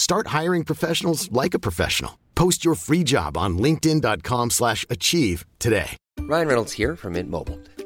Start 0.00 0.28
hiring 0.28 0.64
professionals 0.64 1.30
like 1.30 1.52
a 1.52 1.58
professional. 1.58 2.18
Post 2.34 2.64
your 2.64 2.74
free 2.74 3.04
job 3.04 3.36
on 3.36 3.58
linkedin.com 3.58 4.48
slash 4.48 4.86
achieve 4.88 5.44
today. 5.58 5.98
Ryan 6.20 6.48
Reynolds 6.48 6.72
here 6.72 6.96
from 6.96 7.12
Mint 7.12 7.28
Mobile. 7.28 7.58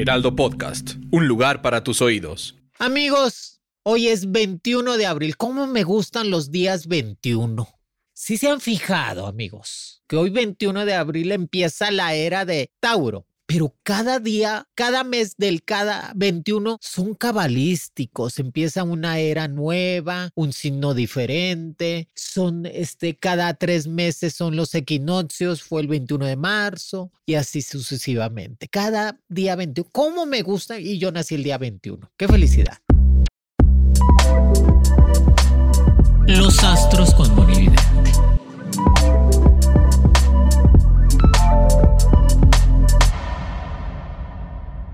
Heraldo 0.00 0.36
Podcast, 0.36 0.92
un 1.10 1.26
lugar 1.26 1.60
para 1.60 1.82
tus 1.82 2.00
oídos. 2.00 2.54
Amigos, 2.78 3.60
hoy 3.82 4.06
es 4.06 4.30
21 4.30 4.96
de 4.96 5.06
abril. 5.06 5.36
¿Cómo 5.36 5.66
me 5.66 5.82
gustan 5.82 6.30
los 6.30 6.52
días 6.52 6.86
21? 6.86 7.68
Si 8.12 8.36
se 8.36 8.48
han 8.48 8.60
fijado, 8.60 9.26
amigos, 9.26 10.04
que 10.06 10.14
hoy 10.14 10.30
21 10.30 10.84
de 10.84 10.94
abril 10.94 11.32
empieza 11.32 11.90
la 11.90 12.14
era 12.14 12.44
de 12.44 12.70
Tauro. 12.78 13.26
Pero 13.48 13.74
cada 13.82 14.20
día, 14.20 14.68
cada 14.74 15.04
mes 15.04 15.38
del 15.38 15.64
cada 15.64 16.12
21 16.14 16.76
son 16.82 17.14
cabalísticos. 17.14 18.38
Empieza 18.38 18.82
una 18.82 19.20
era 19.20 19.48
nueva, 19.48 20.28
un 20.34 20.52
signo 20.52 20.92
diferente. 20.92 22.08
Son 22.14 22.66
este, 22.66 23.16
cada 23.16 23.54
tres 23.54 23.86
meses 23.86 24.34
son 24.34 24.54
los 24.54 24.74
equinoccios, 24.74 25.62
fue 25.62 25.80
el 25.80 25.88
21 25.88 26.26
de 26.26 26.36
marzo 26.36 27.10
y 27.24 27.36
así 27.36 27.62
sucesivamente. 27.62 28.68
Cada 28.68 29.18
día 29.30 29.56
21. 29.56 29.88
¿Cómo 29.92 30.26
me 30.26 30.42
gusta? 30.42 30.78
Y 30.78 30.98
yo 30.98 31.10
nací 31.10 31.34
el 31.34 31.42
día 31.42 31.56
21. 31.56 32.10
¡Qué 32.18 32.28
felicidad! 32.28 32.76
Los 36.26 36.62
astros 36.62 37.14
con. 37.14 37.34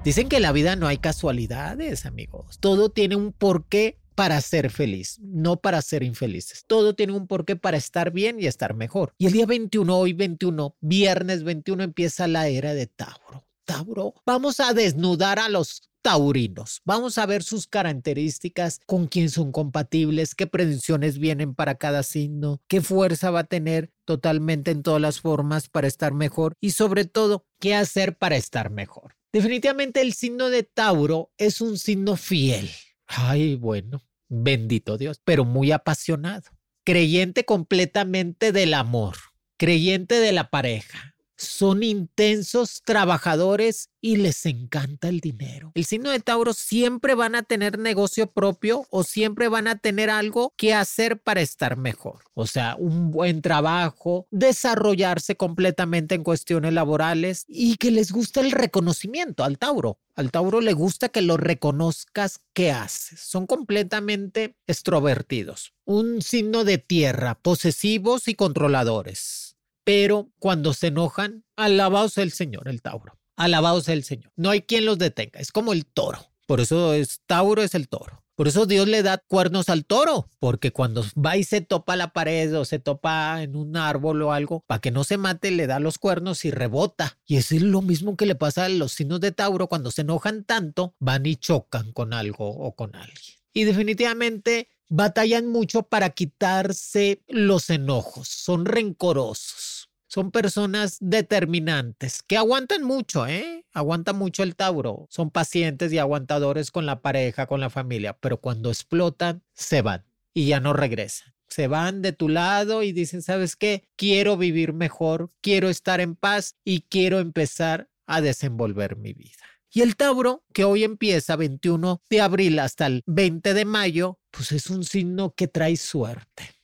Dicen 0.05 0.29
que 0.29 0.37
en 0.37 0.43
la 0.43 0.53
vida 0.53 0.77
no 0.77 0.87
hay 0.87 0.99
casualidades, 0.99 2.05
amigos. 2.05 2.59
Todo 2.61 2.91
tiene 2.91 3.17
un 3.17 3.33
porqué 3.33 3.99
para 4.15 4.39
ser 4.43 4.69
feliz, 4.69 5.19
no 5.23 5.57
para 5.57 5.81
ser 5.81 6.03
infelices. 6.03 6.65
Todo 6.67 6.95
tiene 6.95 7.15
un 7.15 7.27
porqué 7.27 7.57
para 7.57 7.79
estar 7.79 8.11
bien 8.11 8.39
y 8.39 8.45
estar 8.45 8.75
mejor. 8.75 9.15
Y 9.17 9.25
el 9.25 9.33
día 9.33 9.47
21, 9.47 9.97
hoy 9.97 10.13
21, 10.13 10.77
viernes 10.83 11.43
21, 11.43 11.85
empieza 11.85 12.29
la 12.29 12.49
era 12.49 12.75
de 12.75 12.87
Tauro. 12.87 13.47
Tauro, 13.65 14.13
vamos 14.27 14.61
a 14.61 14.75
desnudar 14.75 15.39
a 15.39 15.49
los 15.49 15.89
taurinos. 16.03 16.83
Vamos 16.85 17.17
a 17.17 17.25
ver 17.25 17.43
sus 17.43 17.67
características, 17.67 18.83
con 18.85 19.07
quién 19.07 19.31
son 19.31 19.53
compatibles, 19.53 20.35
qué 20.35 20.47
predicciones 20.47 21.17
vienen 21.17 21.55
para 21.55 21.77
cada 21.77 22.03
signo, 22.03 22.61
qué 22.69 22.83
fuerza 22.83 23.31
va 23.31 23.41
a 23.41 23.45
tener 23.45 23.91
totalmente 24.05 24.71
en 24.71 24.83
todas 24.83 25.01
las 25.01 25.23
formas 25.23 25.71
para 25.71 25.87
estar 25.87 26.13
mejor 26.13 26.57
y 26.61 26.73
sobre 26.73 27.07
todo, 27.07 27.47
qué 27.59 27.75
hacer 27.75 28.19
para 28.19 28.37
estar 28.37 28.69
mejor. 28.69 29.15
Definitivamente 29.35 30.01
el 30.01 30.13
signo 30.13 30.49
de 30.49 30.63
Tauro 30.63 31.33
es 31.39 31.61
un 31.61 31.77
signo 31.77 32.15
fiel. 32.15 32.71
Ay, 33.09 33.57
bueno, 33.57 34.01
bendito 34.29 34.97
Dios, 34.97 35.21
pero 35.25 35.45
muy 35.45 35.73
apasionado. 35.73 36.53
Creyente 36.85 37.45
completamente 37.45 38.53
del 38.53 38.75
amor, 38.75 39.17
creyente 39.57 40.21
de 40.21 40.31
la 40.31 40.51
pareja. 40.51 41.14
Son 41.37 41.83
intensos 41.83 42.83
trabajadores 42.85 43.91
y 44.01 44.17
les 44.17 44.47
encanta 44.47 45.09
el 45.09 45.21
dinero. 45.21 45.73
El 45.75 45.85
signo 45.85 46.11
de 46.11 46.21
Tauro 46.21 46.53
siempre 46.53 47.15
van 47.15 47.35
a 47.35 47.43
tener 47.43 47.79
negocio 47.79 48.31
propio 48.31 48.87
o 48.91 49.03
siempre 49.03 49.49
van 49.49 49.67
a 49.67 49.79
tener 49.79 50.11
algo 50.11 50.53
que 50.57 50.75
hacer 50.75 51.21
para 51.21 51.41
estar 51.41 51.77
mejor. 51.77 52.25
O 52.35 52.47
sea, 52.47 52.77
un 52.79 53.11
buen 53.11 53.43
trabajo, 53.43 54.29
desarrollarse 54.31 55.37
completamente 55.37 56.15
en 56.15 56.23
cuestiones 56.23 56.73
laborales 56.73 57.45
y 57.49 57.77
que 57.77 57.91
les 57.91 58.13
gusta 58.13 58.41
el 58.41 58.53
reconocimiento 58.53 59.43
al 59.43 59.59
Tauro. 59.59 59.99
Al 60.15 60.31
Tauro 60.31 60.61
le 60.61 60.75
gusta 60.75 61.09
que 61.09 61.23
lo 61.23 61.37
reconozcas 61.37 62.41
que 62.53 62.71
haces. 62.71 63.19
Son 63.21 63.47
completamente 63.47 64.55
extrovertidos. 64.67 65.73
Un 65.85 66.23
signo 66.23 66.65
de 66.65 66.79
tierra, 66.79 67.35
posesivos 67.35 68.29
y 68.29 68.35
controladores 68.35 69.44
pero 69.85 70.31
cuando 70.39 70.73
se 70.75 70.89
enojan, 70.89 71.45
alabaos 71.57 72.19
el 72.19 72.33
Señor, 72.33 72.69
el 72.69 72.83
Tauro. 72.83 73.19
Alabaos 73.37 73.89
el 73.89 74.05
Señor. 74.05 74.33
No 74.37 74.51
hay 74.51 74.63
quien 74.63 74.87
los 74.87 74.99
detenga. 74.99 75.41
Es 75.41 75.53
como 75.53 75.73
el 75.73 75.87
toro. 75.87 76.31
Por 76.47 76.61
eso 76.61 76.95
es 76.95 77.21
Tauro 77.27 77.63
es 77.63 77.75
el 77.75 77.89
toro. 77.89 78.25
Por 78.37 78.49
eso 78.49 78.67
Dios 78.67 78.89
le 78.89 79.05
da 79.05 79.19
cuernos 79.19 79.69
al 79.69 79.85
toro, 79.85 80.29
porque 80.41 80.73
cuando 80.73 81.05
va 81.15 81.37
y 81.37 81.45
se 81.45 81.61
topa 81.61 81.95
la 81.95 82.13
pared 82.13 82.59
o 82.59 82.65
se 82.65 82.81
topa 82.81 83.41
en 83.43 83.55
un 83.55 83.77
árbol 83.77 84.23
o 84.23 84.33
algo, 84.33 84.65
para 84.67 84.81
que 84.81 84.91
no 84.91 85.05
se 85.05 85.19
mate, 85.19 85.53
le 85.53 85.69
da 85.69 85.79
los 85.79 85.99
cuernos 85.99 86.45
y 86.45 86.51
rebota. 86.51 87.17
Y 87.27 87.37
es 87.37 87.53
lo 87.53 87.81
mismo 87.81 88.17
que 88.17 88.27
le 88.27 88.35
pasa 88.35 88.65
a 88.65 88.69
los 88.69 88.93
signos 88.93 89.21
de 89.21 89.31
Tauro 89.31 89.69
cuando 89.69 89.93
se 89.93 90.01
enojan 90.01 90.43
tanto, 90.43 90.97
van 90.99 91.27
y 91.27 91.37
chocan 91.37 91.93
con 91.93 92.13
algo 92.13 92.49
o 92.49 92.75
con 92.75 92.97
alguien. 92.97 93.37
Y 93.53 93.65
definitivamente 93.65 94.69
batallan 94.89 95.47
mucho 95.47 95.85
para 95.85 96.11
quitarse 96.11 97.23
los 97.29 97.71
enojos, 97.71 98.29
son 98.29 98.65
rencorosos, 98.65 99.74
son 100.15 100.31
personas 100.31 100.99
determinantes 101.01 102.23
que 102.23 102.37
aguantan 102.37 102.85
mucho, 102.85 103.27
¿eh? 103.27 103.67
Aguanta 103.73 104.13
mucho 104.13 104.45
el 104.45 104.55
Tauro, 104.55 105.09
son 105.11 105.33
pacientes 105.33 105.93
y 105.93 105.99
aguantadores 105.99 106.71
con 106.71 106.87
la 106.87 107.03
pareja, 107.03 107.49
con 107.49 107.59
la 107.59 107.69
familia, 107.69 108.17
pero 108.21 108.37
cuando 108.37 108.69
explotan, 108.69 109.43
se 109.55 109.83
van 109.83 110.05
y 110.33 110.47
ya 110.47 110.61
no 110.61 110.73
regresan. 110.73 111.35
Se 111.49 111.67
van 111.67 112.01
de 112.01 112.13
tu 112.13 112.29
lado 112.29 112.85
y 112.85 112.93
dicen, 112.93 113.23
¿sabes 113.23 113.57
qué? 113.57 113.89
Quiero 113.97 114.37
vivir 114.37 114.73
mejor, 114.73 115.31
quiero 115.41 115.69
estar 115.69 116.01
en 116.01 116.15
paz 116.15 116.55
y 116.63 116.83
quiero 116.83 117.19
empezar 117.19 117.89
a 118.07 118.21
desenvolver 118.21 118.95
mi 118.95 119.15
vida. 119.15 119.43
Y 119.73 119.81
el 119.81 119.97
Tauro, 119.97 120.45
que 120.53 120.63
hoy 120.63 120.85
empieza 120.85 121.35
21 121.35 122.03
de 122.09 122.21
abril 122.21 122.61
hasta 122.61 122.87
el 122.87 123.03
20 123.07 123.53
de 123.53 123.65
mayo, 123.65 124.21
pues 124.31 124.53
es 124.53 124.71
un 124.71 124.85
signo 124.85 125.35
que 125.35 125.49
trae 125.49 125.77
suerte. 125.77 126.55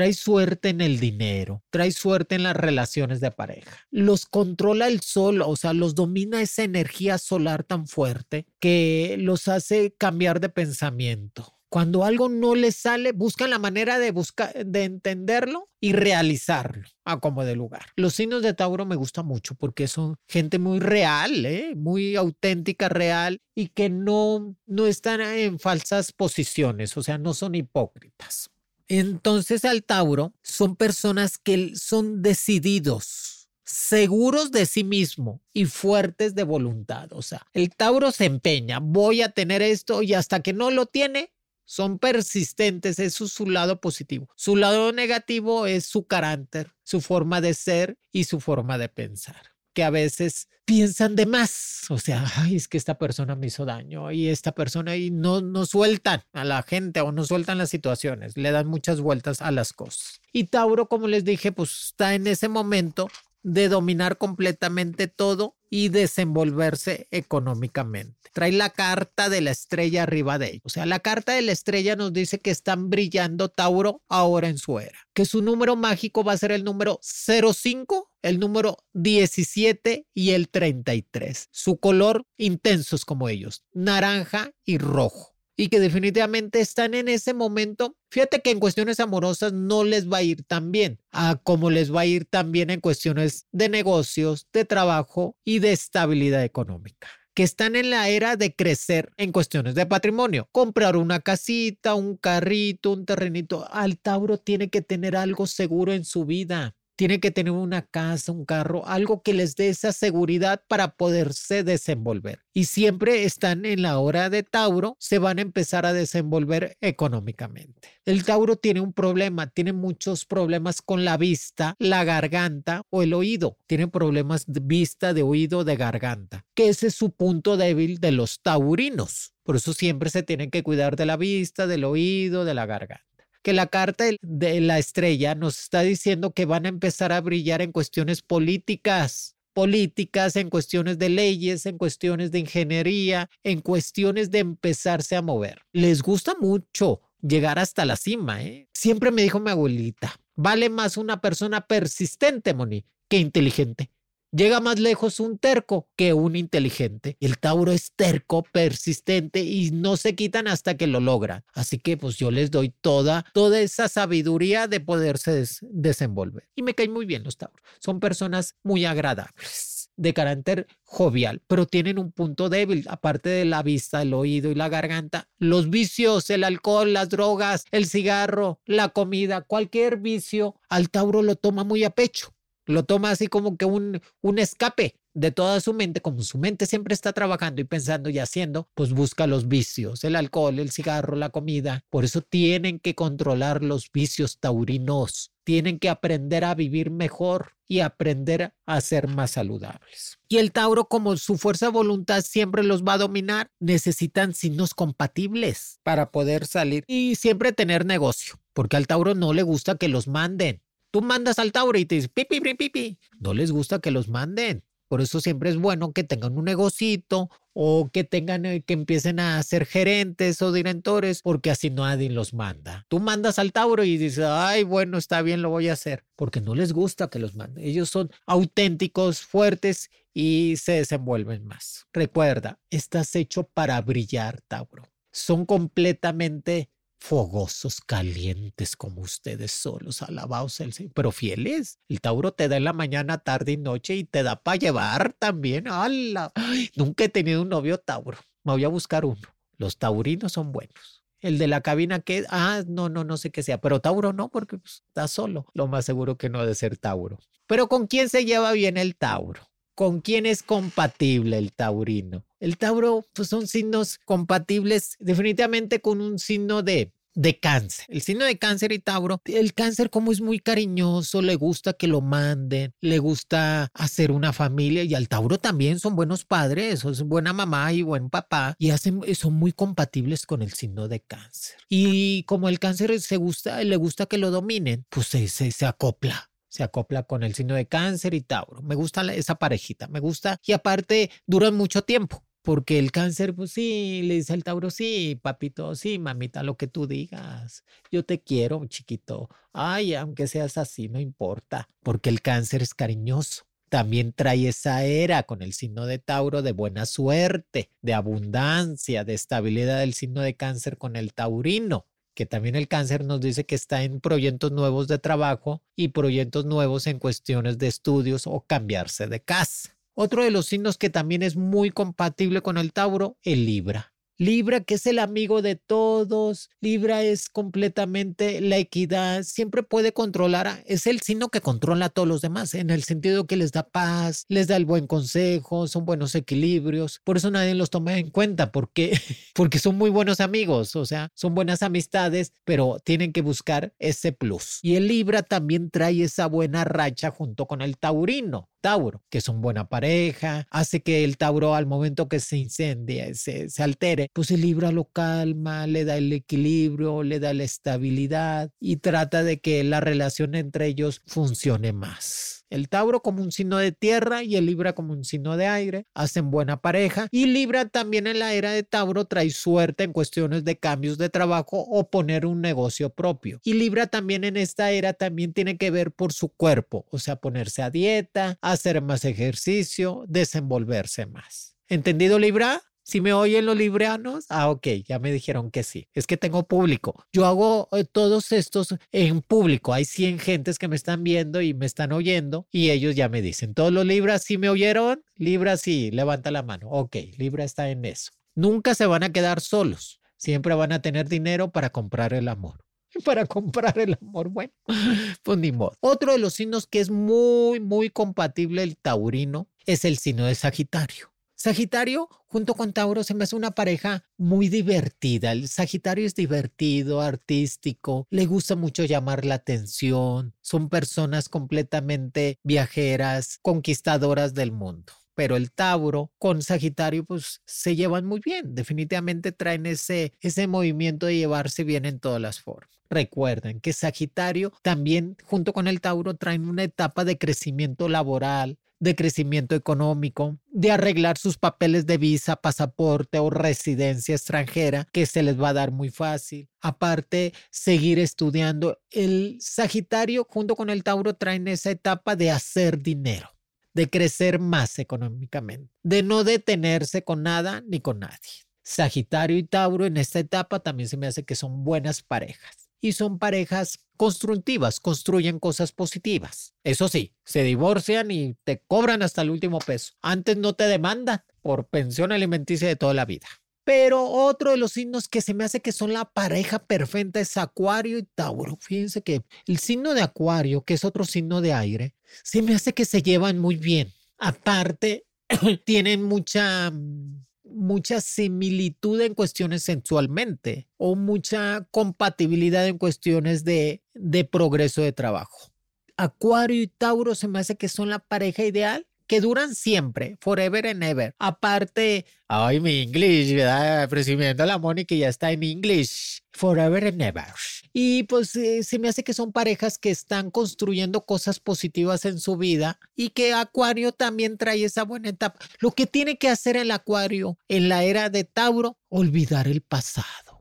Trae 0.00 0.14
suerte 0.14 0.70
en 0.70 0.80
el 0.80 0.98
dinero, 0.98 1.62
trae 1.68 1.92
suerte 1.92 2.34
en 2.34 2.44
las 2.44 2.56
relaciones 2.56 3.20
de 3.20 3.30
pareja. 3.30 3.76
Los 3.90 4.24
controla 4.24 4.88
el 4.88 5.02
sol, 5.02 5.42
o 5.42 5.56
sea, 5.56 5.74
los 5.74 5.94
domina 5.94 6.40
esa 6.40 6.62
energía 6.62 7.18
solar 7.18 7.64
tan 7.64 7.86
fuerte 7.86 8.46
que 8.60 9.16
los 9.20 9.46
hace 9.46 9.92
cambiar 9.98 10.40
de 10.40 10.48
pensamiento. 10.48 11.58
Cuando 11.68 12.02
algo 12.02 12.30
no 12.30 12.54
les 12.54 12.76
sale, 12.76 13.12
buscan 13.12 13.50
la 13.50 13.58
manera 13.58 13.98
de, 13.98 14.10
buscar, 14.10 14.64
de 14.64 14.84
entenderlo 14.84 15.68
y 15.80 15.92
realizarlo 15.92 16.88
a 17.04 17.20
como 17.20 17.44
de 17.44 17.56
lugar. 17.56 17.84
Los 17.96 18.14
signos 18.14 18.42
de 18.42 18.54
Tauro 18.54 18.86
me 18.86 18.96
gustan 18.96 19.26
mucho 19.26 19.54
porque 19.54 19.86
son 19.86 20.16
gente 20.26 20.58
muy 20.58 20.78
real, 20.78 21.44
¿eh? 21.44 21.74
muy 21.76 22.16
auténtica, 22.16 22.88
real 22.88 23.42
y 23.54 23.68
que 23.68 23.90
no, 23.90 24.56
no 24.64 24.86
están 24.86 25.20
en 25.20 25.58
falsas 25.58 26.12
posiciones, 26.12 26.96
o 26.96 27.02
sea, 27.02 27.18
no 27.18 27.34
son 27.34 27.54
hipócritas. 27.54 28.50
Entonces 28.90 29.64
al 29.64 29.84
Tauro 29.84 30.34
son 30.42 30.74
personas 30.74 31.38
que 31.38 31.76
son 31.76 32.22
decididos, 32.22 33.48
seguros 33.64 34.50
de 34.50 34.66
sí 34.66 34.82
mismo 34.82 35.40
y 35.52 35.66
fuertes 35.66 36.34
de 36.34 36.42
voluntad. 36.42 37.12
O 37.12 37.22
sea, 37.22 37.46
el 37.52 37.70
Tauro 37.70 38.10
se 38.10 38.24
empeña, 38.24 38.80
voy 38.80 39.22
a 39.22 39.28
tener 39.28 39.62
esto 39.62 40.02
y 40.02 40.14
hasta 40.14 40.40
que 40.40 40.52
no 40.52 40.72
lo 40.72 40.86
tiene, 40.86 41.32
son 41.64 42.00
persistentes, 42.00 42.98
eso 42.98 43.26
es 43.26 43.32
su 43.32 43.48
lado 43.48 43.80
positivo. 43.80 44.26
Su 44.34 44.56
lado 44.56 44.90
negativo 44.90 45.68
es 45.68 45.86
su 45.86 46.08
carácter, 46.08 46.74
su 46.82 47.00
forma 47.00 47.40
de 47.40 47.54
ser 47.54 47.96
y 48.10 48.24
su 48.24 48.40
forma 48.40 48.76
de 48.76 48.88
pensar 48.88 49.50
que 49.72 49.84
a 49.84 49.90
veces 49.90 50.48
piensan 50.64 51.16
de 51.16 51.26
más. 51.26 51.84
O 51.88 51.98
sea, 51.98 52.24
ay, 52.36 52.56
es 52.56 52.68
que 52.68 52.78
esta 52.78 52.96
persona 52.96 53.34
me 53.34 53.48
hizo 53.48 53.64
daño 53.64 54.12
y 54.12 54.28
esta 54.28 54.52
persona 54.52 54.96
y 54.96 55.10
no, 55.10 55.40
no 55.40 55.66
sueltan 55.66 56.22
a 56.32 56.44
la 56.44 56.62
gente 56.62 57.00
o 57.00 57.10
no 57.10 57.24
sueltan 57.24 57.58
las 57.58 57.70
situaciones, 57.70 58.36
le 58.36 58.52
dan 58.52 58.68
muchas 58.68 59.00
vueltas 59.00 59.42
a 59.42 59.50
las 59.50 59.72
cosas. 59.72 60.20
Y 60.32 60.44
Tauro, 60.44 60.88
como 60.88 61.08
les 61.08 61.24
dije, 61.24 61.50
pues 61.50 61.86
está 61.86 62.14
en 62.14 62.26
ese 62.26 62.48
momento 62.48 63.08
de 63.42 63.68
dominar 63.68 64.18
completamente 64.18 65.08
todo 65.08 65.56
y 65.70 65.88
desenvolverse 65.88 67.08
económicamente. 67.10 68.30
Trae 68.32 68.52
la 68.52 68.70
carta 68.70 69.28
de 69.28 69.40
la 69.40 69.50
estrella 69.50 70.02
arriba 70.02 70.38
de 70.38 70.48
ellos. 70.48 70.62
O 70.64 70.68
sea, 70.68 70.86
la 70.86 71.00
carta 71.00 71.32
de 71.32 71.42
la 71.42 71.52
estrella 71.52 71.96
nos 71.96 72.12
dice 72.12 72.38
que 72.38 72.50
están 72.50 72.90
brillando 72.90 73.48
Tauro 73.48 74.02
ahora 74.08 74.48
en 74.48 74.58
su 74.58 74.78
era, 74.78 74.98
que 75.14 75.24
su 75.24 75.42
número 75.42 75.74
mágico 75.74 76.22
va 76.22 76.32
a 76.32 76.38
ser 76.38 76.52
el 76.52 76.64
número 76.64 77.00
05, 77.02 78.09
el 78.22 78.38
número 78.38 78.78
17 78.94 80.06
y 80.14 80.30
el 80.30 80.48
33. 80.48 81.48
Su 81.50 81.78
color 81.78 82.26
intensos 82.36 83.04
como 83.04 83.28
ellos, 83.28 83.64
naranja 83.72 84.52
y 84.64 84.78
rojo 84.78 85.30
y 85.60 85.68
que 85.68 85.78
definitivamente 85.78 86.60
están 86.60 86.94
en 86.94 87.08
ese 87.08 87.34
momento. 87.34 87.94
Fíjate 88.10 88.40
que 88.40 88.50
en 88.50 88.60
cuestiones 88.60 88.98
amorosas 88.98 89.52
no 89.52 89.84
les 89.84 90.10
va 90.10 90.16
a 90.18 90.22
ir 90.22 90.42
tan 90.44 90.72
bien, 90.72 91.02
a 91.12 91.36
como 91.36 91.68
les 91.68 91.94
va 91.94 92.00
a 92.00 92.06
ir 92.06 92.24
también 92.24 92.70
en 92.70 92.80
cuestiones 92.80 93.46
de 93.52 93.68
negocios, 93.68 94.48
de 94.54 94.64
trabajo 94.64 95.36
y 95.44 95.58
de 95.58 95.72
estabilidad 95.72 96.44
económica 96.44 97.08
que 97.34 97.42
están 97.44 97.76
en 97.76 97.90
la 97.90 98.08
era 98.08 98.36
de 98.36 98.56
crecer 98.56 99.12
en 99.16 99.32
cuestiones 99.32 99.74
de 99.74 99.86
patrimonio. 99.86 100.48
Comprar 100.50 100.96
una 100.96 101.20
casita, 101.20 101.94
un 101.94 102.16
carrito, 102.16 102.92
un 102.92 103.06
terrenito. 103.06 103.66
Al 103.70 103.98
Tauro 103.98 104.38
tiene 104.38 104.68
que 104.68 104.82
tener 104.82 105.16
algo 105.16 105.46
seguro 105.46 105.92
en 105.92 106.04
su 106.04 106.24
vida 106.24 106.74
tiene 107.00 107.18
que 107.18 107.30
tener 107.30 107.52
una 107.52 107.80
casa, 107.80 108.30
un 108.30 108.44
carro, 108.44 108.86
algo 108.86 109.22
que 109.22 109.32
les 109.32 109.56
dé 109.56 109.70
esa 109.70 109.90
seguridad 109.90 110.62
para 110.68 110.96
poderse 110.96 111.64
desenvolver. 111.64 112.40
Y 112.52 112.64
siempre 112.64 113.24
están 113.24 113.64
en 113.64 113.80
la 113.80 113.98
hora 113.98 114.28
de 114.28 114.42
Tauro, 114.42 114.98
se 115.00 115.18
van 115.18 115.38
a 115.38 115.40
empezar 115.40 115.86
a 115.86 115.94
desenvolver 115.94 116.76
económicamente. 116.82 117.88
El 118.04 118.22
Tauro 118.22 118.56
tiene 118.56 118.82
un 118.82 118.92
problema, 118.92 119.46
tiene 119.46 119.72
muchos 119.72 120.26
problemas 120.26 120.82
con 120.82 121.06
la 121.06 121.16
vista, 121.16 121.74
la 121.78 122.04
garganta 122.04 122.82
o 122.90 123.02
el 123.02 123.14
oído. 123.14 123.56
Tiene 123.66 123.88
problemas 123.88 124.44
de 124.46 124.60
vista, 124.62 125.14
de 125.14 125.22
oído, 125.22 125.64
de 125.64 125.76
garganta, 125.76 126.44
que 126.52 126.68
ese 126.68 126.88
es 126.88 126.94
su 126.96 127.12
punto 127.12 127.56
débil 127.56 127.98
de 127.98 128.12
los 128.12 128.42
taurinos. 128.42 129.32
Por 129.42 129.56
eso 129.56 129.72
siempre 129.72 130.10
se 130.10 130.22
tienen 130.22 130.50
que 130.50 130.62
cuidar 130.62 130.96
de 130.96 131.06
la 131.06 131.16
vista, 131.16 131.66
del 131.66 131.84
oído, 131.84 132.44
de 132.44 132.52
la 132.52 132.66
garganta 132.66 133.09
que 133.42 133.52
la 133.52 133.66
carta 133.66 134.04
de 134.20 134.60
la 134.60 134.78
estrella 134.78 135.34
nos 135.34 135.58
está 135.58 135.82
diciendo 135.82 136.32
que 136.32 136.44
van 136.46 136.66
a 136.66 136.70
empezar 136.70 137.12
a 137.12 137.20
brillar 137.20 137.62
en 137.62 137.72
cuestiones 137.72 138.22
políticas, 138.22 139.36
políticas, 139.52 140.36
en 140.36 140.50
cuestiones 140.50 140.98
de 140.98 141.08
leyes, 141.08 141.66
en 141.66 141.78
cuestiones 141.78 142.30
de 142.30 142.40
ingeniería, 142.40 143.28
en 143.42 143.60
cuestiones 143.60 144.30
de 144.30 144.40
empezarse 144.40 145.16
a 145.16 145.22
mover. 145.22 145.62
Les 145.72 146.02
gusta 146.02 146.34
mucho 146.40 147.00
llegar 147.22 147.58
hasta 147.58 147.84
la 147.84 147.96
cima, 147.96 148.42
¿eh? 148.42 148.68
Siempre 148.74 149.10
me 149.10 149.22
dijo 149.22 149.40
mi 149.40 149.50
abuelita, 149.50 150.20
vale 150.34 150.70
más 150.70 150.96
una 150.96 151.20
persona 151.20 151.66
persistente, 151.66 152.54
Moni, 152.54 152.84
que 153.08 153.18
inteligente. 153.18 153.90
Llega 154.32 154.60
más 154.60 154.78
lejos 154.78 155.18
un 155.18 155.38
terco 155.38 155.88
que 155.96 156.12
un 156.12 156.36
inteligente. 156.36 157.16
El 157.18 157.38
Tauro 157.38 157.72
es 157.72 157.90
terco, 157.96 158.44
persistente 158.44 159.40
y 159.40 159.72
no 159.72 159.96
se 159.96 160.14
quitan 160.14 160.46
hasta 160.46 160.76
que 160.76 160.86
lo 160.86 161.00
logran. 161.00 161.42
Así 161.52 161.78
que 161.78 161.96
pues 161.96 162.16
yo 162.16 162.30
les 162.30 162.52
doy 162.52 162.72
toda, 162.80 163.24
toda 163.34 163.58
esa 163.58 163.88
sabiduría 163.88 164.68
de 164.68 164.78
poderse 164.78 165.44
desenvolver. 165.62 166.48
Y 166.54 166.62
me 166.62 166.74
caen 166.74 166.92
muy 166.92 167.06
bien 167.06 167.24
los 167.24 167.38
Tauros. 167.38 167.60
Son 167.80 167.98
personas 167.98 168.54
muy 168.62 168.84
agradables, 168.84 169.90
de 169.96 170.14
carácter 170.14 170.68
jovial, 170.84 171.42
pero 171.48 171.66
tienen 171.66 171.98
un 171.98 172.12
punto 172.12 172.48
débil, 172.48 172.86
aparte 172.88 173.30
de 173.30 173.44
la 173.44 173.64
vista, 173.64 174.00
el 174.00 174.14
oído 174.14 174.52
y 174.52 174.54
la 174.54 174.68
garganta. 174.68 175.28
Los 175.38 175.70
vicios, 175.70 176.30
el 176.30 176.44
alcohol, 176.44 176.92
las 176.92 177.08
drogas, 177.08 177.64
el 177.72 177.86
cigarro, 177.86 178.60
la 178.64 178.90
comida, 178.90 179.40
cualquier 179.40 179.96
vicio, 179.96 180.54
al 180.68 180.88
Tauro 180.88 181.22
lo 181.22 181.34
toma 181.34 181.64
muy 181.64 181.82
a 181.82 181.90
pecho 181.90 182.32
lo 182.66 182.84
toma 182.84 183.10
así 183.10 183.26
como 183.26 183.56
que 183.56 183.64
un, 183.64 184.00
un 184.22 184.38
escape 184.38 185.00
de 185.14 185.32
toda 185.32 185.60
su 185.60 185.74
mente, 185.74 186.00
como 186.00 186.22
su 186.22 186.38
mente 186.38 186.66
siempre 186.66 186.94
está 186.94 187.12
trabajando 187.12 187.60
y 187.60 187.64
pensando 187.64 188.10
y 188.10 188.18
haciendo, 188.18 188.68
pues 188.74 188.92
busca 188.92 189.26
los 189.26 189.48
vicios, 189.48 190.04
el 190.04 190.16
alcohol, 190.16 190.58
el 190.58 190.70
cigarro, 190.70 191.16
la 191.16 191.30
comida. 191.30 191.84
Por 191.90 192.04
eso 192.04 192.22
tienen 192.22 192.78
que 192.78 192.94
controlar 192.94 193.64
los 193.64 193.90
vicios 193.92 194.38
taurinos, 194.38 195.32
tienen 195.44 195.78
que 195.78 195.88
aprender 195.88 196.44
a 196.44 196.54
vivir 196.54 196.90
mejor 196.90 197.54
y 197.66 197.80
aprender 197.80 198.52
a 198.66 198.80
ser 198.80 199.06
más 199.06 199.32
saludables. 199.32 200.18
Y 200.28 200.38
el 200.38 200.50
Tauro, 200.50 200.86
como 200.86 201.16
su 201.16 201.38
fuerza 201.38 201.66
de 201.66 201.72
voluntad 201.72 202.22
siempre 202.22 202.64
los 202.64 202.82
va 202.82 202.94
a 202.94 202.98
dominar, 202.98 203.50
necesitan 203.60 204.34
signos 204.34 204.74
compatibles 204.74 205.78
para 205.84 206.10
poder 206.10 206.46
salir 206.46 206.82
y 206.88 207.14
siempre 207.14 207.52
tener 207.52 207.86
negocio, 207.86 208.40
porque 208.54 208.76
al 208.76 208.88
Tauro 208.88 209.14
no 209.14 209.32
le 209.32 209.44
gusta 209.44 209.76
que 209.76 209.88
los 209.88 210.08
manden. 210.08 210.62
Tú 210.90 211.02
mandas 211.02 211.38
al 211.38 211.52
Tauro 211.52 211.78
y 211.78 211.84
te 211.84 211.96
dices, 211.96 212.10
pipi, 212.12 212.40
pipi, 212.40 212.68
pipi. 212.68 212.98
No 213.18 213.34
les 213.34 213.52
gusta 213.52 213.78
que 213.80 213.90
los 213.90 214.08
manden. 214.08 214.64
Por 214.90 215.00
eso 215.00 215.20
siempre 215.20 215.50
es 215.50 215.56
bueno 215.56 215.92
que 215.92 216.02
tengan 216.02 216.36
un 216.36 216.46
negocito 216.46 217.30
o 217.52 217.90
que 217.92 218.02
tengan 218.02 218.44
eh, 218.44 218.62
que 218.62 218.72
empiecen 218.74 219.20
a 219.20 219.40
ser 219.44 219.64
gerentes 219.64 220.42
o 220.42 220.50
directores, 220.50 221.22
porque 221.22 221.52
así 221.52 221.70
nadie 221.70 222.10
los 222.10 222.34
manda. 222.34 222.86
Tú 222.88 222.98
mandas 222.98 223.38
al 223.38 223.52
Tauro 223.52 223.84
y 223.84 223.96
dices, 223.98 224.24
ay, 224.26 224.64
bueno, 224.64 224.98
está 224.98 225.22
bien, 225.22 225.42
lo 225.42 225.50
voy 225.50 225.68
a 225.68 225.74
hacer, 225.74 226.04
porque 226.16 226.40
no 226.40 226.56
les 226.56 226.72
gusta 226.72 227.08
que 227.08 227.20
los 227.20 227.36
manden. 227.36 227.64
Ellos 227.64 227.88
son 227.88 228.10
auténticos, 228.26 229.20
fuertes 229.20 229.90
y 230.12 230.56
se 230.56 230.72
desenvuelven 230.72 231.46
más. 231.46 231.86
Recuerda, 231.92 232.58
estás 232.68 233.14
hecho 233.14 233.44
para 233.44 233.80
brillar, 233.82 234.40
Tauro. 234.48 234.88
Son 235.12 235.46
completamente 235.46 236.68
fogosos, 237.00 237.80
calientes 237.80 238.76
como 238.76 239.00
ustedes 239.00 239.50
solos, 239.50 240.02
alabados 240.02 240.60
el 240.60 240.72
Señor, 240.72 240.92
pero 240.94 241.10
fieles. 241.10 241.78
El 241.88 242.00
Tauro 242.00 242.32
te 242.32 242.46
da 242.46 242.58
en 242.58 242.64
la 242.64 242.72
mañana, 242.72 243.18
tarde 243.18 243.52
y 243.52 243.56
noche 243.56 243.96
y 243.96 244.04
te 244.04 244.22
da 244.22 244.36
para 244.36 244.58
llevar 244.58 245.14
también. 245.14 245.66
¡Hala! 245.66 246.32
nunca 246.76 247.04
he 247.04 247.08
tenido 247.08 247.42
un 247.42 247.48
novio 247.48 247.78
Tauro. 247.78 248.18
Me 248.44 248.52
voy 248.52 248.64
a 248.64 248.68
buscar 248.68 249.04
uno. 249.04 249.20
Los 249.56 249.78
taurinos 249.78 250.32
son 250.32 250.52
buenos. 250.52 251.04
El 251.20 251.38
de 251.38 251.48
la 251.48 251.62
cabina 251.62 252.00
que, 252.00 252.24
ah, 252.30 252.62
no, 252.66 252.88
no, 252.88 253.04
no 253.04 253.16
sé 253.16 253.30
qué 253.30 253.42
sea, 253.42 253.60
pero 253.60 253.80
Tauro 253.80 254.12
no, 254.12 254.30
porque 254.30 254.58
pues, 254.58 254.84
está 254.88 255.08
solo. 255.08 255.46
Lo 255.52 255.66
más 255.66 255.84
seguro 255.84 256.16
que 256.16 256.28
no 256.28 256.38
ha 256.38 256.46
de 256.46 256.54
ser 256.54 256.76
Tauro. 256.78 257.18
Pero 257.46 257.68
¿con 257.68 257.86
quién 257.86 258.08
se 258.08 258.24
lleva 258.24 258.52
bien 258.52 258.76
el 258.76 258.96
Tauro? 258.96 259.50
¿Con 259.74 260.00
quién 260.02 260.26
es 260.26 260.42
compatible 260.42 261.38
el 261.38 261.52
taurino? 261.52 262.26
El 262.38 262.58
Tauro 262.58 263.06
pues 263.14 263.28
son 263.28 263.46
signos 263.46 263.98
compatibles 264.04 264.96
definitivamente 264.98 265.80
con 265.80 266.02
un 266.02 266.18
signo 266.18 266.62
de 266.62 266.92
de 267.20 267.38
cáncer. 267.38 267.84
El 267.88 268.00
signo 268.00 268.24
de 268.24 268.38
cáncer 268.38 268.72
y 268.72 268.78
Tauro, 268.78 269.20
el 269.26 269.52
cáncer 269.52 269.90
como 269.90 270.10
es 270.10 270.22
muy 270.22 270.38
cariñoso, 270.38 271.20
le 271.20 271.36
gusta 271.36 271.74
que 271.74 271.86
lo 271.86 272.00
manden, 272.00 272.72
le 272.80 272.98
gusta 272.98 273.68
hacer 273.74 274.10
una 274.10 274.32
familia 274.32 274.84
y 274.84 274.94
al 274.94 275.08
Tauro 275.08 275.38
también 275.38 275.80
son 275.80 275.96
buenos 275.96 276.24
padres, 276.24 276.82
es 276.86 277.02
buena 277.02 277.34
mamá 277.34 277.74
y 277.74 277.82
buen 277.82 278.08
papá 278.08 278.54
y 278.58 278.70
hacen, 278.70 279.02
son 279.14 279.34
muy 279.34 279.52
compatibles 279.52 280.24
con 280.24 280.40
el 280.40 280.54
signo 280.54 280.88
de 280.88 281.00
cáncer. 281.00 281.58
Y 281.68 282.22
como 282.22 282.48
el 282.48 282.58
cáncer 282.58 282.98
se 283.00 283.18
gusta, 283.18 283.62
le 283.64 283.76
gusta 283.76 284.06
que 284.06 284.16
lo 284.16 284.30
dominen, 284.30 284.86
pues 284.88 285.08
se, 285.08 285.28
se 285.28 285.66
acopla 285.66 286.30
se 286.48 286.64
acopla 286.64 287.04
con 287.04 287.22
el 287.22 287.34
signo 287.34 287.54
de 287.54 287.68
cáncer 287.68 288.12
y 288.12 288.22
Tauro. 288.22 288.60
Me 288.62 288.74
gusta 288.74 289.02
esa 289.14 289.36
parejita, 289.36 289.86
me 289.86 290.00
gusta 290.00 290.40
y 290.44 290.50
aparte 290.50 291.10
duran 291.24 291.54
mucho 291.54 291.82
tiempo. 291.82 292.24
Porque 292.42 292.78
el 292.78 292.90
cáncer, 292.90 293.34
pues 293.34 293.52
sí, 293.52 294.02
le 294.04 294.14
dice 294.14 294.32
el 294.32 294.44
Tauro, 294.44 294.70
sí, 294.70 295.18
papito, 295.20 295.74
sí, 295.74 295.98
mamita, 295.98 296.42
lo 296.42 296.56
que 296.56 296.66
tú 296.66 296.86
digas. 296.86 297.64
Yo 297.90 298.04
te 298.04 298.22
quiero, 298.22 298.64
chiquito. 298.66 299.28
Ay, 299.52 299.94
aunque 299.94 300.26
seas 300.26 300.56
así, 300.56 300.88
no 300.88 301.00
importa, 301.00 301.68
porque 301.82 302.08
el 302.08 302.22
cáncer 302.22 302.62
es 302.62 302.74
cariñoso. 302.74 303.44
También 303.68 304.12
trae 304.12 304.48
esa 304.48 304.84
era 304.84 305.22
con 305.22 305.42
el 305.42 305.52
signo 305.52 305.86
de 305.86 305.98
Tauro 305.98 306.42
de 306.42 306.52
buena 306.52 306.86
suerte, 306.86 307.70
de 307.82 307.94
abundancia, 307.94 309.04
de 309.04 309.14
estabilidad 309.14 309.78
del 309.78 309.94
signo 309.94 310.22
de 310.22 310.34
cáncer 310.34 310.76
con 310.76 310.96
el 310.96 311.12
taurino 311.12 311.86
que 312.14 312.26
también 312.26 312.54
el 312.54 312.68
cáncer 312.68 313.04
nos 313.04 313.20
dice 313.20 313.46
que 313.46 313.54
está 313.54 313.82
en 313.82 313.98
proyectos 313.98 314.52
nuevos 314.52 314.88
de 314.88 314.98
trabajo 314.98 315.62
y 315.74 315.88
proyectos 315.88 316.44
nuevos 316.44 316.86
en 316.86 316.98
cuestiones 316.98 317.56
de 317.56 317.68
estudios 317.68 318.26
o 318.26 318.44
cambiarse 318.46 319.06
de 319.06 319.22
casa. 319.22 319.79
Otro 320.02 320.24
de 320.24 320.30
los 320.30 320.46
signos 320.46 320.78
que 320.78 320.88
también 320.88 321.22
es 321.22 321.36
muy 321.36 321.68
compatible 321.68 322.40
con 322.40 322.56
el 322.56 322.72
Tauro, 322.72 323.18
el 323.22 323.44
Libra. 323.44 323.92
Libra, 324.16 324.60
que 324.60 324.74
es 324.74 324.86
el 324.86 324.98
amigo 324.98 325.40
de 325.42 325.56
todos. 325.56 326.48
Libra 326.60 327.02
es 327.02 327.28
completamente 327.28 328.40
la 328.40 328.56
equidad. 328.56 329.22
Siempre 329.24 329.62
puede 329.62 329.92
controlar. 329.92 330.62
Es 330.66 330.86
el 330.86 331.00
signo 331.00 331.28
que 331.28 331.42
controla 331.42 331.86
a 331.86 331.88
todos 331.90 332.08
los 332.08 332.20
demás, 332.22 332.54
en 332.54 332.70
el 332.70 332.82
sentido 332.82 333.26
que 333.26 333.36
les 333.36 333.52
da 333.52 333.62
paz, 333.62 334.24
les 334.28 334.46
da 334.46 334.56
el 334.56 334.64
buen 334.64 334.86
consejo, 334.86 335.68
son 335.68 335.84
buenos 335.84 336.14
equilibrios. 336.14 337.00
Por 337.04 337.18
eso 337.18 337.30
nadie 337.30 337.54
los 337.54 337.68
toma 337.68 337.98
en 337.98 338.10
cuenta, 338.10 338.52
porque, 338.52 338.98
porque 339.34 339.58
son 339.58 339.76
muy 339.76 339.90
buenos 339.90 340.20
amigos, 340.20 340.76
o 340.76 340.84
sea, 340.86 341.10
son 341.14 341.34
buenas 341.34 341.62
amistades, 341.62 342.32
pero 342.44 342.78
tienen 342.82 343.12
que 343.12 343.20
buscar 343.22 343.74
ese 343.78 344.12
plus. 344.12 344.60
Y 344.62 344.76
el 344.76 344.88
Libra 344.88 345.22
también 345.22 345.70
trae 345.70 346.02
esa 346.02 346.26
buena 346.26 346.64
racha 346.64 347.10
junto 347.10 347.46
con 347.46 347.60
el 347.60 347.78
Taurino. 347.78 348.50
Tauro, 348.60 349.02
que 349.10 349.20
son 349.20 349.40
buena 349.40 349.68
pareja, 349.68 350.46
hace 350.50 350.82
que 350.82 351.04
el 351.04 351.16
Tauro 351.16 351.54
al 351.54 351.66
momento 351.66 352.08
que 352.08 352.20
se 352.20 352.36
incendia, 352.36 353.12
se, 353.14 353.48
se 353.48 353.62
altere, 353.62 354.08
pues 354.12 354.30
el 354.30 354.40
Libra 354.40 354.72
lo 354.72 354.84
calma, 354.84 355.66
le 355.66 355.84
da 355.84 355.96
el 355.96 356.12
equilibrio, 356.12 357.02
le 357.02 357.20
da 357.20 357.34
la 357.34 357.44
estabilidad 357.44 358.50
y 358.60 358.76
trata 358.76 359.22
de 359.22 359.40
que 359.40 359.64
la 359.64 359.80
relación 359.80 360.34
entre 360.34 360.66
ellos 360.66 361.02
funcione 361.06 361.72
más. 361.72 362.39
El 362.50 362.68
Tauro 362.68 363.00
como 363.00 363.22
un 363.22 363.32
signo 363.32 363.58
de 363.58 363.72
tierra 363.72 364.22
y 364.22 364.36
el 364.36 364.46
Libra 364.46 364.74
como 364.74 364.92
un 364.92 365.04
signo 365.04 365.36
de 365.36 365.46
aire 365.46 365.86
hacen 365.94 366.30
buena 366.30 366.60
pareja. 366.60 367.08
Y 367.12 367.26
Libra 367.26 367.68
también 367.68 368.06
en 368.06 368.18
la 368.18 368.34
era 368.34 368.50
de 368.50 368.64
Tauro 368.64 369.04
trae 369.04 369.30
suerte 369.30 369.84
en 369.84 369.92
cuestiones 369.92 370.44
de 370.44 370.58
cambios 370.58 370.98
de 370.98 371.08
trabajo 371.08 371.58
o 371.60 371.88
poner 371.88 372.26
un 372.26 372.40
negocio 372.40 372.90
propio. 372.90 373.40
Y 373.44 373.54
Libra 373.54 373.86
también 373.86 374.24
en 374.24 374.36
esta 374.36 374.72
era 374.72 374.92
también 374.92 375.32
tiene 375.32 375.56
que 375.56 375.70
ver 375.70 375.92
por 375.92 376.12
su 376.12 376.28
cuerpo, 376.28 376.86
o 376.90 376.98
sea, 376.98 377.16
ponerse 377.16 377.62
a 377.62 377.70
dieta, 377.70 378.36
hacer 378.42 378.82
más 378.82 379.04
ejercicio, 379.04 380.04
desenvolverse 380.08 381.06
más. 381.06 381.56
¿Entendido 381.68 382.18
Libra? 382.18 382.62
Si 382.90 383.00
me 383.00 383.12
oyen 383.12 383.46
los 383.46 383.56
librianos, 383.56 384.26
ah, 384.30 384.50
ok, 384.50 384.66
ya 384.84 384.98
me 384.98 385.12
dijeron 385.12 385.52
que 385.52 385.62
sí. 385.62 385.86
Es 385.94 386.08
que 386.08 386.16
tengo 386.16 386.48
público. 386.48 387.04
Yo 387.12 387.24
hago 387.24 387.68
eh, 387.70 387.84
todos 387.84 388.32
estos 388.32 388.74
en 388.90 389.22
público. 389.22 389.72
Hay 389.72 389.84
100 389.84 390.18
gentes 390.18 390.58
que 390.58 390.66
me 390.66 390.74
están 390.74 391.04
viendo 391.04 391.40
y 391.40 391.54
me 391.54 391.66
están 391.66 391.92
oyendo 391.92 392.48
y 392.50 392.70
ellos 392.70 392.96
ya 392.96 393.08
me 393.08 393.22
dicen, 393.22 393.54
¿todos 393.54 393.72
los 393.72 393.86
libras 393.86 394.24
sí 394.24 394.38
me 394.38 394.48
oyeron? 394.48 395.04
Libra 395.14 395.56
sí, 395.56 395.92
levanta 395.92 396.32
la 396.32 396.42
mano. 396.42 396.68
Ok, 396.68 396.96
Libra 397.16 397.44
está 397.44 397.70
en 397.70 397.84
eso. 397.84 398.10
Nunca 398.34 398.74
se 398.74 398.86
van 398.86 399.04
a 399.04 399.12
quedar 399.12 399.40
solos. 399.40 400.00
Siempre 400.16 400.54
van 400.54 400.72
a 400.72 400.82
tener 400.82 401.08
dinero 401.08 401.52
para 401.52 401.70
comprar 401.70 402.12
el 402.12 402.26
amor 402.26 402.64
para 403.04 403.24
comprar 403.24 403.78
el 403.78 403.96
amor. 404.00 404.30
Bueno, 404.30 404.52
pues 405.22 405.38
ni 405.38 405.52
modo. 405.52 405.76
Otro 405.78 406.10
de 406.10 406.18
los 406.18 406.34
signos 406.34 406.66
que 406.66 406.80
es 406.80 406.90
muy, 406.90 407.60
muy 407.60 407.90
compatible 407.90 408.64
el 408.64 408.76
taurino 408.76 409.48
es 409.64 409.84
el 409.84 409.96
signo 409.96 410.26
de 410.26 410.34
Sagitario. 410.34 411.12
Sagitario 411.42 412.10
junto 412.26 412.52
con 412.52 412.74
Tauro 412.74 413.02
se 413.02 413.14
me 413.14 413.24
hace 413.24 413.34
una 413.34 413.52
pareja 413.52 414.04
muy 414.18 414.50
divertida. 414.50 415.32
El 415.32 415.48
Sagitario 415.48 416.04
es 416.04 416.14
divertido, 416.14 417.00
artístico, 417.00 418.06
le 418.10 418.26
gusta 418.26 418.56
mucho 418.56 418.84
llamar 418.84 419.24
la 419.24 419.36
atención, 419.36 420.34
son 420.42 420.68
personas 420.68 421.30
completamente 421.30 422.38
viajeras, 422.44 423.38
conquistadoras 423.40 424.34
del 424.34 424.52
mundo 424.52 424.92
pero 425.14 425.36
el 425.36 425.52
Tauro 425.52 426.12
con 426.18 426.40
Sagitario 426.40 427.04
pues 427.04 427.42
se 427.44 427.76
llevan 427.76 428.06
muy 428.06 428.20
bien, 428.20 428.54
definitivamente 428.54 429.32
traen 429.32 429.66
ese, 429.66 430.14
ese 430.20 430.46
movimiento 430.46 431.04
de 431.04 431.16
llevarse 431.16 431.62
bien 431.62 431.84
en 431.84 432.00
todas 432.00 432.22
las 432.22 432.40
formas. 432.40 432.70
Recuerden 432.88 433.60
que 433.60 433.74
Sagitario 433.74 434.50
también 434.62 435.18
junto 435.24 435.52
con 435.52 435.68
el 435.68 435.82
Tauro 435.82 436.14
traen 436.14 436.48
una 436.48 436.62
etapa 436.62 437.04
de 437.04 437.18
crecimiento 437.18 437.90
laboral, 437.90 438.58
de 438.80 438.96
crecimiento 438.96 439.54
económico, 439.54 440.38
de 440.48 440.72
arreglar 440.72 441.18
sus 441.18 441.36
papeles 441.36 441.86
de 441.86 441.98
visa, 441.98 442.36
pasaporte 442.36 443.18
o 443.18 443.30
residencia 443.30 444.14
extranjera, 444.14 444.88
que 444.90 445.06
se 445.06 445.22
les 445.22 445.40
va 445.40 445.50
a 445.50 445.54
dar 445.54 445.70
muy 445.70 445.90
fácil. 445.90 446.48
Aparte, 446.60 447.32
seguir 447.50 447.98
estudiando. 447.98 448.80
El 448.90 449.36
Sagitario 449.40 450.26
junto 450.28 450.56
con 450.56 450.70
el 450.70 450.82
Tauro 450.82 451.14
traen 451.14 451.46
esa 451.46 451.70
etapa 451.70 452.16
de 452.16 452.30
hacer 452.30 452.82
dinero, 452.82 453.30
de 453.74 453.88
crecer 453.88 454.38
más 454.38 454.78
económicamente, 454.78 455.70
de 455.82 456.02
no 456.02 456.24
detenerse 456.24 457.04
con 457.04 457.22
nada 457.22 457.62
ni 457.68 457.80
con 457.80 458.00
nadie. 458.00 458.46
Sagitario 458.62 459.36
y 459.36 459.42
Tauro 459.42 459.84
en 459.84 459.98
esta 459.98 460.18
etapa 460.18 460.60
también 460.60 460.88
se 460.88 460.96
me 460.96 461.06
hace 461.06 461.24
que 461.24 461.34
son 461.34 461.64
buenas 461.64 462.02
parejas 462.02 462.69
y 462.80 462.92
son 462.92 463.18
parejas 463.18 463.78
constructivas, 463.96 464.80
construyen 464.80 465.38
cosas 465.38 465.72
positivas. 465.72 466.54
Eso 466.64 466.88
sí, 466.88 467.12
se 467.24 467.42
divorcian 467.42 468.10
y 468.10 468.36
te 468.44 468.62
cobran 468.66 469.02
hasta 469.02 469.22
el 469.22 469.30
último 469.30 469.58
peso. 469.58 469.94
Antes 470.00 470.36
no 470.36 470.54
te 470.54 470.64
demandan 470.64 471.22
por 471.42 471.68
pensión 471.68 472.12
alimenticia 472.12 472.68
de 472.68 472.76
toda 472.76 472.94
la 472.94 473.04
vida. 473.04 473.26
Pero 473.64 474.04
otro 474.04 474.52
de 474.52 474.56
los 474.56 474.72
signos 474.72 475.06
que 475.06 475.20
se 475.20 475.34
me 475.34 475.44
hace 475.44 475.60
que 475.60 475.72
son 475.72 475.92
la 475.92 476.06
pareja 476.06 476.58
perfecta 476.58 477.20
es 477.20 477.36
Acuario 477.36 477.98
y 477.98 478.02
Tauro. 478.02 478.56
Fíjense 478.60 479.02
que 479.02 479.22
el 479.46 479.58
signo 479.58 479.94
de 479.94 480.02
Acuario, 480.02 480.64
que 480.64 480.74
es 480.74 480.84
otro 480.84 481.04
signo 481.04 481.40
de 481.40 481.52
aire, 481.52 481.94
se 482.24 482.42
me 482.42 482.54
hace 482.54 482.72
que 482.72 482.84
se 482.84 483.02
llevan 483.02 483.38
muy 483.38 483.56
bien. 483.56 483.92
Aparte, 484.18 485.06
tienen 485.66 486.02
mucha 486.02 486.70
mm, 486.70 487.26
mucha 487.54 488.00
similitud 488.00 489.00
en 489.00 489.14
cuestiones 489.14 489.62
sensualmente 489.62 490.68
o 490.76 490.96
mucha 490.96 491.66
compatibilidad 491.70 492.66
en 492.66 492.78
cuestiones 492.78 493.44
de, 493.44 493.82
de 493.94 494.24
progreso 494.24 494.82
de 494.82 494.92
trabajo. 494.92 495.52
Acuario 495.96 496.62
y 496.62 496.66
Tauro 496.66 497.14
se 497.14 497.28
me 497.28 497.38
hace 497.38 497.56
que 497.56 497.68
son 497.68 497.90
la 497.90 497.98
pareja 497.98 498.44
ideal 498.44 498.86
que 499.10 499.20
duran 499.20 499.56
siempre, 499.56 500.16
forever 500.20 500.68
and 500.68 500.84
ever. 500.84 501.16
Aparte, 501.18 502.06
ay, 502.28 502.60
mi 502.60 502.82
inglés, 502.82 503.34
¿verdad? 503.34 503.88
Presumiendo 503.88 504.44
a 504.44 504.46
la 504.46 504.56
Mónica 504.56 504.94
ya 504.94 505.08
está 505.08 505.32
en 505.32 505.42
inglés. 505.42 506.22
Forever 506.30 506.86
and 506.86 507.02
ever. 507.02 507.24
Y 507.72 508.04
pues 508.04 508.36
eh, 508.36 508.62
se 508.62 508.78
me 508.78 508.88
hace 508.88 509.02
que 509.02 509.12
son 509.12 509.32
parejas 509.32 509.78
que 509.78 509.90
están 509.90 510.30
construyendo 510.30 511.06
cosas 511.06 511.40
positivas 511.40 512.04
en 512.04 512.20
su 512.20 512.36
vida 512.36 512.78
y 512.94 513.08
que 513.08 513.32
Acuario 513.32 513.90
también 513.90 514.38
trae 514.38 514.62
esa 514.62 514.84
buena 514.84 515.08
etapa. 515.08 515.44
Lo 515.58 515.72
que 515.72 515.88
tiene 515.88 516.16
que 516.16 516.28
hacer 516.28 516.56
el 516.56 516.70
Acuario 516.70 517.36
en 517.48 517.68
la 517.68 517.82
era 517.82 518.10
de 518.10 518.22
Tauro, 518.22 518.78
olvidar 518.90 519.48
el 519.48 519.60
pasado 519.60 520.39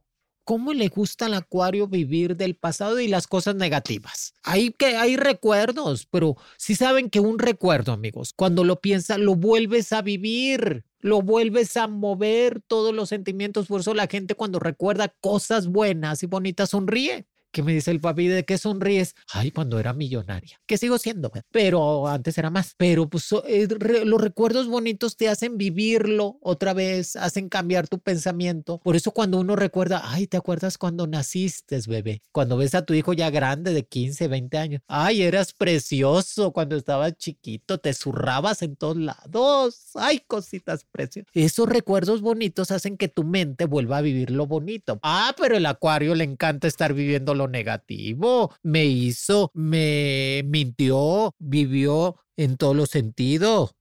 cómo 0.50 0.74
le 0.74 0.88
gusta 0.88 1.28
al 1.28 1.36
acuario 1.36 1.88
vivir 1.88 2.36
del 2.36 2.56
pasado 2.56 3.00
y 3.00 3.08
las 3.08 3.28
cosas 3.28 3.54
negativas. 3.54 4.34
Hay 4.42 4.72
que 4.72 4.98
hay 4.98 5.16
recuerdos, 5.16 6.08
pero 6.08 6.38
si 6.58 6.74
saben 6.74 7.12
que 7.12 7.20
un 7.20 7.38
recuerdo, 7.38 7.92
amigos, 7.92 8.34
cuando 8.36 8.64
lo 8.64 8.82
piensas, 8.82 9.20
lo 9.20 9.36
vuelves 9.36 9.94
a 9.94 10.02
vivir, 10.02 10.86
lo 11.02 11.22
vuelves 11.22 11.78
a 11.78 11.86
mover 11.86 12.64
todos 12.66 12.96
los 12.96 13.10
sentimientos. 13.10 13.68
Por 13.68 13.82
eso 13.82 13.94
la 13.94 14.08
gente 14.08 14.34
cuando 14.34 14.58
recuerda 14.58 15.14
cosas 15.22 15.68
buenas 15.68 16.24
y 16.24 16.26
bonitas 16.26 16.72
sonríe 16.72 17.28
que 17.52 17.64
me 17.64 17.74
dice 17.74 17.92
el 17.92 18.00
papi, 18.00 18.28
¿de 18.28 18.46
qué 18.46 18.58
sonríes? 18.58 19.16
Ay, 19.34 19.52
cuando 19.52 19.80
era 19.80 19.94
millonaria, 19.94 20.60
que 20.66 20.78
sigo 20.78 20.98
siendo, 20.98 21.32
pero 21.52 22.08
antes 22.08 22.38
era 22.38 22.50
más. 22.50 22.76
Pero 22.78 23.10
pues 23.10 23.30
eh, 23.48 23.68
los 24.06 24.22
recuerdos 24.22 24.68
bonitos 24.68 25.18
te 25.18 25.30
hacen 25.30 25.58
vivirlo 25.58 26.38
otra 26.42 26.74
vez, 26.74 27.16
hacen 27.16 27.50
cambiar 27.50 27.88
tu 27.88 28.00
pensamiento. 28.00 28.80
Por 28.84 28.96
eso 28.96 29.12
cuando 29.12 29.40
uno 29.40 29.56
recuerda, 29.56 30.02
ay, 30.06 30.28
¿te 30.28 30.38
acuerdas 30.38 30.78
cuando 30.78 31.08
naciste, 31.08 31.80
bebé? 31.88 32.22
Cuando 32.32 32.58
ves 32.58 32.76
a 32.76 32.86
tu 32.86 32.94
hijo 32.94 33.14
ya 33.14 33.30
grande 33.30 33.74
de 33.74 33.86
15, 33.86 34.28
20 34.28 34.58
años. 34.58 34.82
Ay, 34.88 35.22
eras 35.22 35.54
precioso 35.54 36.52
cuando 36.52 36.76
estabas 36.76 37.18
chiquito, 37.18 37.78
te 37.78 37.94
zurrabas 37.94 38.62
en 38.62 38.76
todos 38.76 38.98
lados. 38.98 39.92
Ay, 39.96 40.22
cositas 40.26 40.86
preciosas. 40.92 41.32
Esos 41.34 41.68
recuerdos 41.68 42.22
bonitos 42.22 42.72
hacen 42.72 42.98
que 42.98 43.08
tu 43.08 43.24
mente 43.24 43.66
vuelva 43.66 43.98
a 43.98 44.02
vivir 44.02 44.32
lo 44.32 44.46
bonito. 44.46 45.00
Ah, 45.04 45.34
pero 45.38 45.58
el 45.58 45.66
acuario 45.66 46.16
le 46.16 46.24
encanta 46.24 46.68
estar 46.68 46.94
viviendo 46.94 47.36
lo 47.40 47.48
negativo, 47.48 48.54
me 48.62 48.86
hizo, 48.86 49.52
me 49.54 50.44
mintió, 50.46 51.34
vivió 51.40 52.18
en 52.38 52.58
todos 52.58 52.76
los 52.76 52.90
sentidos, 52.90 53.76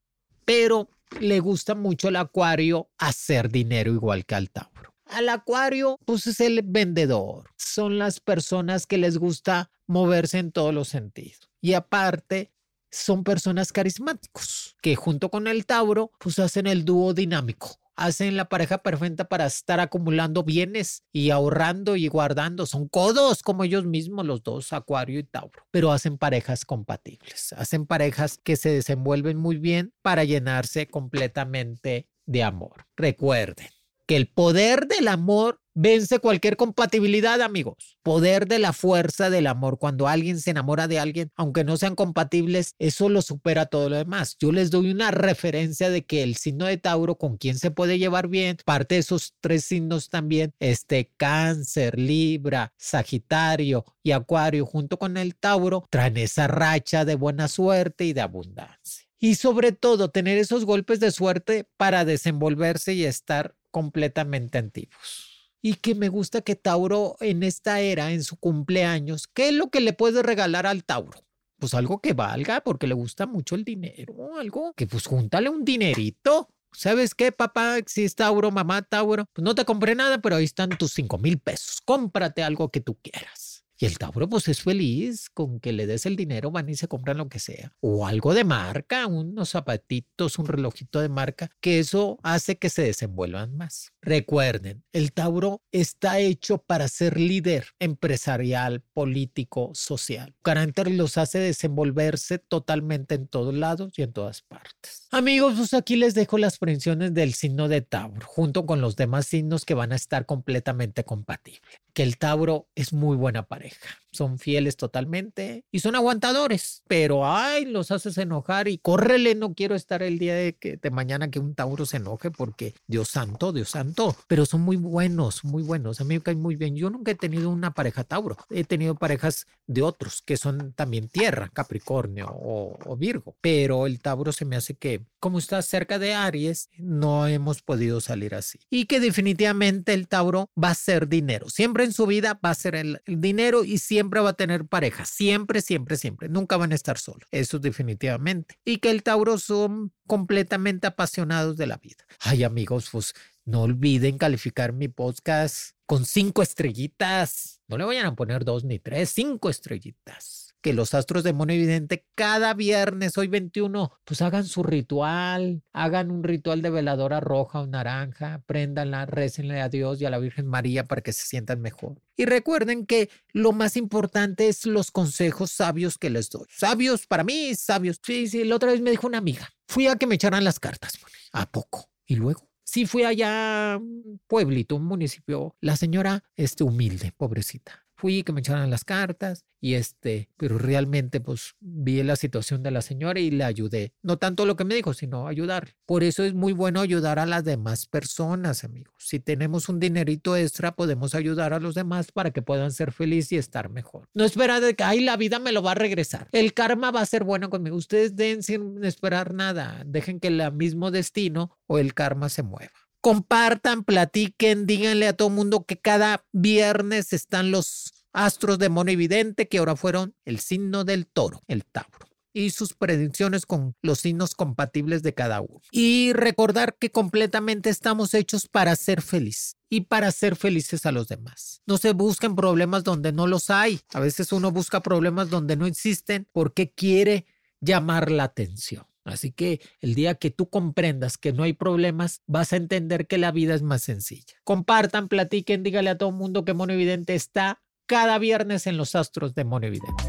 pero 0.45 0.89
le 1.21 1.41
gusta 1.41 1.75
mucho 1.75 2.09
el 2.09 2.17
acuario 2.17 2.89
hacer 2.99 3.51
dinero 3.51 3.93
igual 3.93 4.25
que 4.25 4.35
al 4.35 4.51
Tauro. 4.51 4.95
Al 5.07 5.29
acuario, 5.29 5.99
pues 6.05 6.27
es 6.27 6.41
el 6.41 6.63
vendedor. 6.63 7.51
Son 7.57 7.99
las 7.99 8.21
personas 8.21 8.87
que 8.87 8.99
les 8.99 9.19
gusta 9.19 9.71
moverse 9.87 10.39
en 10.39 10.53
todos 10.53 10.75
los 10.75 10.89
sentidos. 10.89 11.49
Y 11.61 11.73
aparte, 11.73 12.53
son 12.91 13.25
personas 13.25 13.73
carismáticos 13.73 14.77
que 14.83 14.97
junto 14.97 15.31
con 15.31 15.47
el 15.47 15.67
Tauro, 15.67 16.11
pues 16.19 16.39
hacen 16.39 16.67
el 16.67 16.85
dúo 16.85 17.15
dinámico 17.15 17.79
hacen 17.99 18.37
la 18.37 18.49
pareja 18.49 18.79
perfecta 18.79 19.25
para 19.25 19.47
estar 19.47 19.81
acumulando 19.81 20.45
bienes 20.45 21.03
y 21.13 21.31
ahorrando 21.31 21.97
y 21.97 22.07
guardando. 22.07 22.65
Son 22.65 22.89
codos 22.89 23.43
como 23.43 23.65
ellos 23.65 23.85
mismos, 23.85 24.25
los 24.25 24.43
dos, 24.43 24.73
Acuario 24.73 25.19
y 25.19 25.25
Tauro, 25.25 25.67
pero 25.73 25.91
hacen 25.91 26.17
parejas 26.17 26.65
compatibles, 26.65 27.53
hacen 27.55 27.87
parejas 27.87 28.39
que 28.43 28.57
se 28.57 28.71
desenvuelven 28.71 29.37
muy 29.37 29.57
bien 29.59 29.93
para 30.01 30.25
llenarse 30.25 30.87
completamente 30.87 32.09
de 32.25 32.43
amor. 32.45 32.87
Recuerden 32.97 33.69
que 34.07 34.17
el 34.17 34.29
poder 34.29 34.87
del 34.87 35.09
amor 35.09 35.61
vence 35.81 36.19
cualquier 36.19 36.57
compatibilidad, 36.57 37.41
amigos. 37.41 37.99
Poder 38.03 38.49
de 38.49 38.59
la 38.59 38.73
fuerza 38.73 39.31
del 39.31 39.47
amor. 39.47 39.79
Cuando 39.79 40.09
alguien 40.09 40.41
se 40.41 40.51
enamora 40.51 40.89
de 40.89 40.99
alguien, 40.99 41.31
aunque 41.37 41.63
no 41.63 41.77
sean 41.77 41.95
compatibles, 41.95 42.75
eso 42.81 43.09
lo 43.09 43.23
supera 43.23 43.67
todo 43.67 43.89
lo 43.89 43.97
demás. 43.97 44.37
Yo 44.41 44.51
les 44.51 44.73
doy 44.73 44.91
una 44.91 45.13
referencia 45.13 45.89
de 45.89 46.05
que 46.05 46.25
el 46.25 46.35
signo 46.35 46.67
de 46.67 46.79
Tauro, 46.79 47.17
con 47.17 47.37
quien 47.37 47.59
se 47.61 47.71
puede 47.71 47.97
llevar 47.99 48.27
bien, 48.27 48.57
parte 48.65 48.97
de 48.97 49.03
esos 49.03 49.35
tres 49.41 49.67
signos 49.67 50.09
también, 50.09 50.53
este 50.59 51.13
cáncer, 51.17 51.97
Libra, 51.97 52.73
Sagitario 52.77 53.85
y 54.03 54.11
Acuario, 54.11 54.67
junto 54.67 54.99
con 54.99 55.17
el 55.17 55.37
Tauro, 55.37 55.85
traen 55.91 56.17
esa 56.17 56.49
racha 56.49 57.05
de 57.05 57.15
buena 57.15 57.47
suerte 57.47 58.05
y 58.05 58.13
de 58.13 58.21
abundancia. 58.21 59.07
Y 59.21 59.37
sobre 59.37 59.71
todo, 59.71 60.11
tener 60.11 60.39
esos 60.39 60.65
golpes 60.65 60.99
de 60.99 61.13
suerte 61.13 61.69
para 61.77 62.05
desenvolverse 62.05 62.95
y 62.95 63.05
estar 63.05 63.55
completamente 63.71 64.59
antiguos. 64.59 65.28
Y 65.61 65.75
que 65.75 65.95
me 65.95 66.09
gusta 66.09 66.41
que 66.41 66.55
Tauro 66.55 67.17
en 67.21 67.43
esta 67.43 67.81
era, 67.81 68.13
en 68.13 68.23
su 68.23 68.37
cumpleaños, 68.37 69.27
¿qué 69.27 69.49
es 69.49 69.55
lo 69.55 69.71
que 69.71 69.81
le 69.81 69.93
puede 69.93 70.23
regalar 70.23 70.67
al 70.67 70.85
Tauro? 70.85 71.21
Pues 71.59 71.75
algo 71.75 72.01
que 72.01 72.13
valga 72.13 72.61
porque 72.61 72.87
le 72.87 72.95
gusta 72.95 73.27
mucho 73.27 73.57
el 73.57 73.65
dinero, 73.65 74.37
algo 74.39 74.73
que 74.75 74.87
pues 74.87 75.07
júntale 75.07 75.49
un 75.49 75.65
dinerito. 75.65 76.49
¿Sabes 76.73 77.15
qué, 77.15 77.33
papá? 77.33 77.79
Si 77.87 78.05
es 78.05 78.15
Tauro, 78.15 78.51
mamá 78.53 78.83
Tauro, 78.83 79.25
pues 79.33 79.43
no 79.43 79.55
te 79.55 79.65
compré 79.65 79.95
nada, 79.95 80.19
pero 80.19 80.37
ahí 80.37 80.45
están 80.45 80.69
tus 80.71 80.93
cinco 80.93 81.19
mil 81.19 81.39
pesos. 81.39 81.81
Cómprate 81.85 82.43
algo 82.43 82.71
que 82.71 82.81
tú 82.81 82.97
quieras. 83.03 83.48
Y 83.81 83.87
el 83.87 83.97
Tauro 83.97 84.29
pues 84.29 84.49
es 84.49 84.63
feliz 84.63 85.31
con 85.31 85.61
que 85.61 85.73
le 85.73 85.87
des 85.87 86.05
el 86.05 86.17
dinero, 86.17 86.51
van 86.51 86.69
y 86.69 86.75
se 86.75 86.89
compran 86.89 87.17
lo 87.17 87.29
que 87.29 87.39
sea. 87.39 87.73
O 87.81 88.09
algo 88.09 88.35
de 88.35 88.43
marca, 88.43 89.07
unos 89.07 89.51
zapatitos, 89.51 90.37
un 90.41 90.47
relojito 90.47 91.01
de 91.01 91.09
marca, 91.09 91.49
que 91.61 91.79
eso 91.79 92.19
hace 92.25 92.59
que 92.59 92.71
se 92.71 92.83
desenvuelvan 92.83 93.57
más. 93.57 93.93
Recuerden, 94.03 94.83
el 94.93 95.13
Tauro 95.13 95.63
está 95.71 96.19
hecho 96.19 96.59
para 96.59 96.89
ser 96.89 97.21
líder 97.21 97.69
empresarial, 97.79 98.81
político, 98.81 99.71
social. 99.75 100.35
Carácter 100.43 100.91
los 100.91 101.17
hace 101.17 101.39
desenvolverse 101.39 102.39
totalmente 102.39 103.15
en 103.15 103.29
todos 103.29 103.55
lados 103.55 103.93
y 103.97 104.03
en 104.03 104.13
todas 104.13 104.43
partes. 104.43 105.07
Amigos, 105.13 105.55
pues 105.57 105.73
aquí 105.73 105.95
les 105.95 106.15
dejo 106.15 106.37
las 106.37 106.59
previsiones 106.59 107.15
del 107.15 107.33
signo 107.33 107.69
de 107.69 107.83
Tauro, 107.83 108.27
junto 108.27 108.67
con 108.67 108.81
los 108.81 108.97
demás 108.97 109.27
signos 109.27 109.65
que 109.65 109.75
van 109.75 109.93
a 109.93 109.97
estar 109.97 110.27
completamente 110.27 111.05
compatibles 111.05 111.79
que 111.99 112.05
el 112.05 112.17
Tauro 112.17 112.69
es 112.77 112.93
muy 112.93 113.17
buena 113.17 113.43
pareja 113.49 113.89
son 114.13 114.39
fieles 114.39 114.77
totalmente 114.77 115.65
y 115.71 115.81
son 115.81 115.95
aguantadores, 115.95 116.83
pero 116.89 117.27
ay, 117.27 117.65
los 117.65 117.91
haces 117.91 118.19
enojar 118.19 118.69
y 118.69 118.79
córrele, 118.79 119.35
no 119.35 119.55
quiero 119.55 119.75
estar 119.75 120.03
el 120.03 120.19
día 120.19 120.35
de, 120.35 120.55
que, 120.55 120.77
de 120.77 120.91
mañana 120.91 121.31
que 121.31 121.39
un 121.39 121.55
Tauro 121.55 121.87
se 121.87 121.99
enoje 121.99 122.31
porque 122.31 122.75
Dios 122.87 123.09
santo, 123.09 123.53
Dios 123.53 123.71
santo, 123.71 124.17
pero 124.27 124.47
son 124.47 124.63
muy 124.63 124.77
buenos, 124.77 125.45
muy 125.45 125.63
buenos, 125.63 126.01
a 126.01 126.05
mí 126.05 126.15
me 126.15 126.21
caen 126.21 126.41
muy 126.41 126.57
bien. 126.57 126.77
Yo 126.77 126.91
nunca 126.91 127.13
he 127.13 127.15
tenido 127.15 127.51
una 127.51 127.73
pareja 127.73 128.05
Tauro, 128.05 128.37
he 128.51 128.65
tenido 128.65 128.95
parejas 128.95 129.47
de 129.67 129.83
otros 129.83 130.23
que 130.23 130.37
son 130.37 130.73
también 130.73 131.09
tierra, 131.09 131.51
Capricornio 131.53 132.29
o, 132.29 132.79
o 132.87 132.97
Virgo, 132.97 133.37
pero 133.41 133.87
el 133.87 134.01
Tauro 134.01 134.33
se 134.33 134.45
me 134.45 134.57
hace 134.57 134.75
que 134.75 135.05
como 135.21 135.39
está 135.39 135.61
cerca 135.63 135.99
de 135.99 136.15
Aries, 136.15 136.71
no 136.79 137.27
hemos 137.27 137.63
podido 137.63 138.01
salir 138.01 138.37
así. 138.37 138.61
Y 138.71 138.87
que 138.87 139.01
definitivamente 139.01 139.93
el 139.93 140.07
Tauro 140.07 140.49
va 140.63 140.71
a 140.71 140.75
ser 140.75 141.09
dinero, 141.09 141.49
siempre 141.49 141.85
en 141.89 141.93
su 141.93 142.07
vida 142.07 142.39
va 142.45 142.51
a 142.51 142.55
ser 142.55 142.75
el, 142.75 143.03
dinero 143.07 143.65
y 143.65 143.79
siempre 143.79 143.99
siempre 143.99 144.21
va 144.21 144.31
a 144.31 144.35
tener 144.35 144.65
pareja, 144.65 145.05
siempre, 145.05 145.61
siempre, 145.61 145.97
siempre, 145.97 146.29
nunca 146.29 146.57
van 146.57 146.71
a 146.71 146.77
estar 146.77 146.99
solos, 146.99 147.29
eso 147.33 147.59
definitivamente. 147.59 148.61
Y 148.65 148.79
que 148.79 148.91
el 148.91 149.03
Tauro 149.03 149.39
son 149.39 149.93
completamente 150.07 150.87
apasionados 150.87 151.57
de 151.57 151.67
la 151.67 151.79
vida. 151.79 152.07
Ay 152.21 152.45
amigos, 152.45 152.89
pues 152.93 153.13
no 153.45 153.63
olviden 153.63 154.17
calificar 154.17 154.73
mi 154.73 154.87
podcast 154.87 155.73
con 155.85 156.07
cinco 156.07 156.43
estrellitas. 156.43 157.61
No 157.67 157.77
le 157.77 157.85
vayan 157.85 158.07
a 158.07 158.15
poner 158.15 158.45
dos 158.45 158.63
ni 158.63 158.79
tres, 158.79 159.11
cinco 159.11 159.51
estrellitas 159.51 160.48
que 160.61 160.73
los 160.73 160.95
astros 160.95 161.25
de 161.25 161.33
mono 161.33 161.53
evidente 161.53 162.07
cada 162.15 162.55
viernes, 162.55 163.17
hoy 163.19 163.29
21, 163.29 163.93
pues 164.05 164.23
hagan 164.23 164.45
su 164.45 164.63
ritual, 164.63 165.63
hagan 165.73 166.11
un 166.11 166.25
ritual 166.25 166.63
de 166.63 166.71
veladora 166.71 167.21
roja 167.21 167.61
o 167.61 167.67
naranja, 167.67 168.43
préndanla, 168.47 169.07
récenle 169.07 169.61
a 169.61 169.69
Dios 169.69 170.01
y 170.01 170.05
a 170.05 170.11
la 170.11 170.19
Virgen 170.19 170.47
María 170.47 170.85
para 170.85 171.03
que 171.03 171.13
se 171.13 171.27
sientan 171.27 171.61
mejor. 171.61 172.01
Y 172.17 172.25
recuerden 172.25 172.87
que 172.87 173.11
lo 173.33 173.53
más 173.53 173.77
importante 173.77 174.49
es 174.49 174.67
los 174.67 174.91
consejos 174.91 175.53
sabios 175.53 175.99
que 175.99 176.11
les 176.11 176.31
doy. 176.31 176.47
Sabios 176.51 177.07
para 177.07 177.25
mí, 177.25 177.55
sabios. 177.55 178.01
Sí, 178.05 178.27
sí, 178.29 178.45
la 178.45 178.57
otra 178.57 178.73
vez 178.73 178.81
me 178.81 178.91
dijo 178.91 179.07
una 179.07 179.19
amiga, 179.19 179.49
fui 179.67 179.87
a 179.87 179.97
que 179.97 180.07
me 180.07 180.17
echaran 180.17 180.45
las 180.45 180.59
cartas. 180.59 180.99
¿A 181.33 181.51
poco? 181.51 181.91
Y 182.07 182.17
luego 182.17 182.49
sí 182.69 182.85
fui 182.85 183.05
allá 183.05 183.73
a 183.73 183.77
un 183.79 184.21
pueblito, 184.27 184.77
un 184.77 184.85
municipio, 184.85 185.57
la 185.61 185.77
señora, 185.77 186.25
este 186.37 186.65
humilde, 186.65 187.13
pobrecita, 187.17 187.87
fui 187.99 188.23
que 188.23 188.33
me 188.33 188.41
echaran 188.41 188.71
las 188.71 188.85
cartas 188.85 189.45
y 189.61 189.75
este, 189.75 190.31
pero 190.37 190.57
realmente 190.57 191.21
pues 191.21 191.57
vi 191.59 192.03
la 192.05 192.15
situación 192.15 192.63
de 192.63 192.71
la 192.71 192.81
señora 192.81 193.19
y 193.19 193.31
le 193.33 193.43
ayudé. 193.43 193.93
No 194.03 194.17
tanto 194.17 194.47
lo 194.47 194.55
que 194.55 194.65
me 194.65 194.77
dijo, 194.77 194.95
sino 194.95 195.27
ayudar. 195.27 195.75
Por 195.85 196.05
eso 196.05 196.23
es 196.23 196.33
muy 196.33 196.53
bueno 196.53 196.81
ayudar 196.81 197.19
a 197.19 197.27
las 197.27 197.45
demás 197.45 197.87
personas, 197.87 198.63
amigos. 198.63 198.95
Si 198.99 199.19
tenemos 199.19 199.69
un 199.69 199.81
dinerito 199.81 200.37
extra, 200.37 200.77
podemos 200.77 201.17
ayudar 201.17 201.53
a 201.53 201.59
los 201.59 201.75
demás 201.75 202.13
para 202.13 202.31
que 202.31 202.41
puedan 202.41 202.71
ser 202.71 202.93
felices 202.93 203.33
y 203.33 203.37
estar 203.37 203.69
mejor. 203.69 204.09
No 204.15 204.25
esperar 204.25 204.63
de 204.63 204.75
que, 204.75 204.85
ay, 204.85 205.01
la 205.01 205.17
vida 205.17 205.41
me 205.41 205.51
lo 205.51 205.63
va 205.63 205.73
a 205.73 205.75
regresar. 205.75 206.29
El 206.31 206.55
karma 206.55 206.93
va 206.93 207.01
a 207.01 207.07
ser 207.07 207.25
bueno 207.25 207.51
conmigo. 207.51 207.77
Ustedes 207.77 208.15
den 208.15 208.45
sin 208.45 208.85
esperar 208.85 209.35
nada. 209.35 209.83
Dejen 209.85 210.21
que 210.21 210.29
el 210.29 210.53
mismo 210.53 210.93
destino 210.93 211.59
o 211.67 211.79
el 211.79 211.95
karma 211.95 212.29
se 212.29 212.45
mueva 212.45 212.88
compartan, 213.01 213.85
platiquen, 213.85 214.67
díganle 214.67 215.09
a 215.09 215.17
todo 215.17 215.31
mundo 215.31 215.65
que 215.65 215.79
cada 215.79 216.25
viernes 216.33 217.13
están 217.13 217.51
los 217.51 217.93
astros 218.13 218.59
de 218.59 218.69
mono 218.69 218.91
evidente 218.91 219.49
que 219.49 219.59
ahora 219.59 219.77
fueron 219.77 220.15
el 220.25 220.41
signo 220.41 220.85
del 220.85 221.07
toro, 221.07 221.43
el 221.47 221.65
Tauro 221.65 222.09
y 222.33 222.51
sus 222.51 222.75
predicciones 222.75 223.47
con 223.47 223.75
los 223.83 224.01
signos 224.01 224.35
compatibles 224.35 225.03
de 225.03 225.15
cada 225.15 225.41
uno. 225.41 225.61
Y 225.73 226.13
recordar 226.13 226.77
que 226.79 226.91
completamente 226.91 227.71
estamos 227.71 228.15
hechos 228.15 228.49
para 228.49 228.77
ser 228.77 229.03
felices 229.03 229.57
y 229.69 229.83
para 229.83 230.13
ser 230.13 230.37
felices 230.37 230.87
a 230.87 230.93
los 230.93 231.09
demás. 231.09 231.63
No 231.67 231.79
se 231.79 231.93
busquen 231.93 232.37
problemas 232.37 232.85
donde 232.85 233.13
no 233.13 233.27
los 233.27 233.51
hay. 233.51 233.81
A 233.93 234.01
veces 234.01 234.33
uno 234.33 234.53
busca 234.53 234.81
problemas 234.83 235.31
donde 235.31 235.57
no 235.57 235.67
existen 235.67 236.29
porque 236.33 236.71
quiere 236.71 237.27
llamar 237.61 238.11
la 238.11 238.25
atención. 238.25 238.87
Así 239.11 239.33
que 239.33 239.61
el 239.81 239.95
día 239.95 240.15
que 240.15 240.31
tú 240.31 240.49
comprendas 240.49 241.19
que 241.19 241.33
no 241.33 241.43
hay 241.43 241.53
problemas, 241.53 242.23
vas 242.27 242.53
a 242.53 242.57
entender 242.57 243.07
que 243.07 243.19
la 243.19 243.33
vida 243.33 243.55
es 243.55 243.63
más 243.63 243.83
sencilla. 243.83 244.35
Compartan, 244.45 245.09
platiquen, 245.09 245.63
dígale 245.63 245.91
a 245.91 245.99
todo 245.99 246.11
el 246.11 246.17
mundo 246.17 246.45
que 246.45 246.55
Mono 246.55 246.73
Evidente 246.73 247.15
está 247.15 247.63
cada 247.87 248.19
viernes 248.19 248.67
en 248.67 248.77
Los 248.77 248.95
Astros 248.95 249.35
de 249.35 249.45
Mono 249.45 249.67
Evidente. 249.67 250.05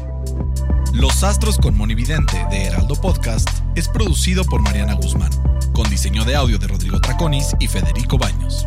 Los 0.92 1.22
Astros 1.22 1.56
con 1.56 1.76
Mono 1.76 1.92
Evidente 1.92 2.36
de 2.50 2.64
Heraldo 2.64 2.94
Podcast 2.94 3.48
es 3.74 3.88
producido 3.88 4.44
por 4.44 4.60
Mariana 4.60 4.94
Guzmán, 4.94 5.30
con 5.72 5.88
diseño 5.88 6.24
de 6.24 6.36
audio 6.36 6.58
de 6.58 6.66
Rodrigo 6.66 7.00
Traconis 7.00 7.54
y 7.58 7.68
Federico 7.68 8.18
Baños. 8.18 8.66